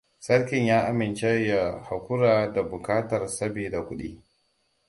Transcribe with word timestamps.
Sarkin 0.19 0.65
ya 0.65 0.83
amince 0.87 1.45
ya 1.47 1.81
haƙura 1.83 2.53
da 2.53 2.63
buƙatar 2.63 3.27
sabida 3.29 3.81
kudi. 3.85 4.19